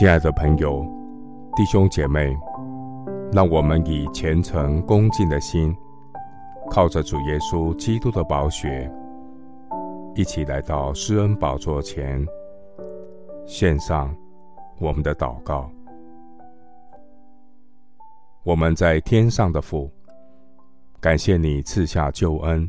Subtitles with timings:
[0.00, 0.82] 亲爱的朋友、
[1.54, 2.34] 弟兄姐妹，
[3.30, 5.76] 让我们以虔诚恭敬的心，
[6.70, 8.90] 靠着主耶稣基督的宝血，
[10.14, 12.26] 一起来到施恩宝座前，
[13.44, 14.16] 献上
[14.78, 15.70] 我们的祷告。
[18.42, 19.90] 我们在天上的父，
[20.98, 22.66] 感谢你赐下救恩，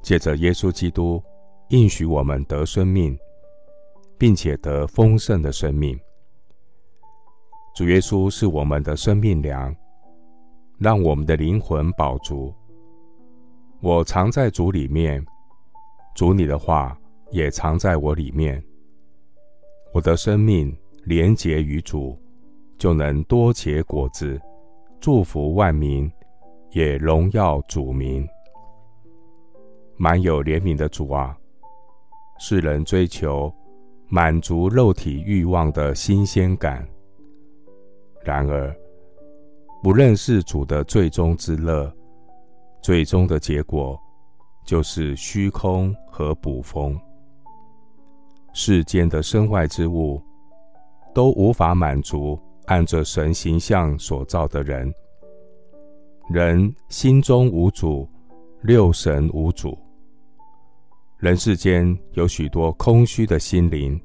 [0.00, 1.22] 借着耶稣基督
[1.68, 3.14] 应许我们得生命，
[4.16, 6.00] 并且得丰盛的生命。
[7.78, 9.72] 主耶稣是我们的生命粮，
[10.78, 12.52] 让我们的灵魂饱足。
[13.80, 15.24] 我常在主里面，
[16.12, 16.98] 主你的话
[17.30, 18.60] 也常在我里面。
[19.94, 22.20] 我的生命连结于主，
[22.78, 24.36] 就能多结果子，
[24.98, 26.10] 祝福万民，
[26.72, 28.26] 也荣耀主名。
[29.96, 31.38] 满有怜悯的主啊，
[32.40, 33.54] 世人追求
[34.08, 36.84] 满足肉体欲望的新鲜感。
[38.28, 38.76] 然而，
[39.82, 41.90] 不认识主的最终之乐，
[42.82, 43.98] 最终的结果
[44.66, 47.00] 就是虚空和捕风。
[48.52, 50.22] 世间的身外之物
[51.14, 54.92] 都无法满足按着神形象所造的人。
[56.28, 58.06] 人心中无主，
[58.60, 59.78] 六神无主。
[61.16, 63.98] 人世间有许多空虚的心灵，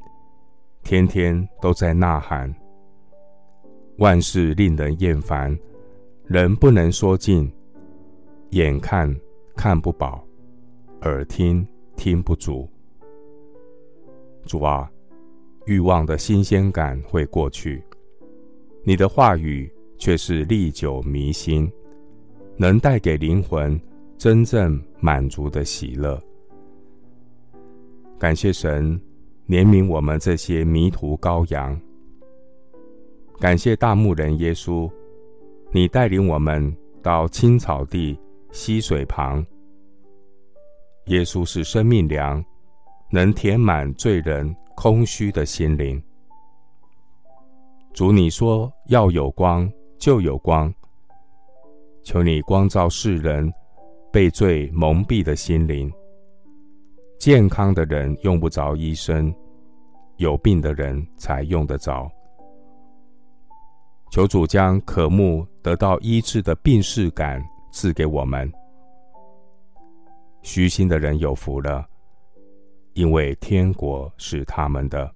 [0.82, 2.50] 天天都在呐喊。
[3.98, 5.58] 万事令人厌烦，
[6.26, 7.52] 人不能说尽，
[8.50, 9.14] 眼看
[9.56, 10.26] 看不饱，
[11.02, 12.68] 耳听听不足。
[14.46, 14.92] 主啊，
[15.66, 17.84] 欲望的新鲜感会过去，
[18.84, 21.72] 你的话语却是历久弥新，
[22.58, 23.80] 能带给灵魂
[24.18, 26.22] 真正满足的喜乐。
[28.18, 29.00] 感谢神
[29.48, 31.80] 怜悯我们这些迷途羔羊。
[33.40, 34.90] 感谢大牧人耶稣，
[35.72, 38.18] 你带领我们到青草地、
[38.52, 39.46] 溪水旁。
[41.08, 42.44] 耶稣是生命粮，
[43.12, 46.02] 能填满罪人空虚的心灵。
[47.94, 50.74] 主，你说要有光，就有光。
[52.04, 53.52] 求你光照世人
[54.12, 55.92] 被罪蒙蔽的心灵。
[57.20, 59.34] 健康的人用不着医生，
[60.18, 62.10] 有病的人才用得着。
[64.14, 68.48] 求主将渴慕得到医治的病逝感赐给我们。
[70.44, 71.84] 虚心的人有福了，
[72.94, 75.12] 因为天国是他们的。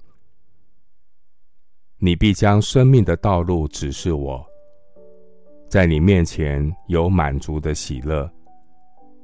[1.99, 4.43] 你必将生命的道路指示我，
[5.69, 8.27] 在你面前有满足的喜乐，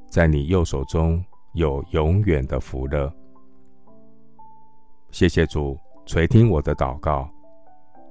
[0.08, 1.20] 在你右手中
[1.56, 3.12] 有永远的福乐。
[5.10, 7.28] 谢谢主垂听我的祷告。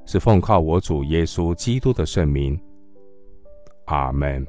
[0.04, 2.60] 是奉靠我主耶稣基督的圣名，
[3.86, 4.46] 阿门。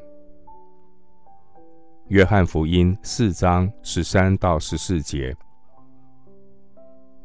[2.08, 5.34] 约翰福音四章十三到十四节，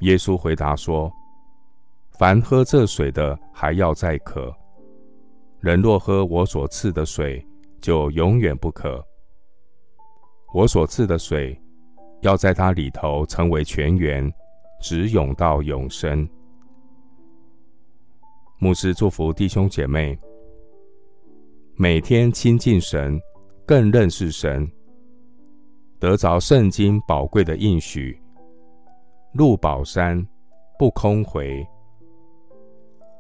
[0.01, 1.13] 耶稣回答说
[2.19, 4.53] ：“凡喝这水的，还要再渴；
[5.61, 7.45] 人若喝我所赐的水，
[7.81, 9.05] 就永远不渴。
[10.55, 11.61] 我所赐的水，
[12.21, 14.33] 要在他里头成为泉源，
[14.81, 16.29] 直涌到永生。”
[18.61, 20.19] 牧师祝福弟兄姐妹，
[21.77, 23.17] 每天亲近神，
[23.65, 24.69] 更认识神，
[26.01, 28.21] 得着圣经宝贵的应许，
[29.33, 30.27] 入宝山
[30.77, 31.65] 不空回。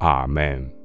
[0.00, 0.77] 阿门。